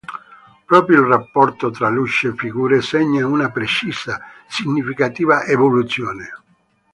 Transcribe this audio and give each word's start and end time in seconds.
Proprio 0.65 1.01
il 1.01 1.05
rapporto 1.07 1.69
tra 1.69 1.87
luce 1.89 2.29
e 2.29 2.33
figure 2.35 2.81
segna 2.81 3.27
una 3.27 3.51
precisa, 3.51 4.19
significativa 4.47 5.43
evoluzione. 5.43 6.27